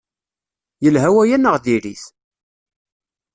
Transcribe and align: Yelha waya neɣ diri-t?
Yelha 0.83 1.09
waya 1.15 1.37
neɣ 1.37 1.55
diri-t? 1.63 2.03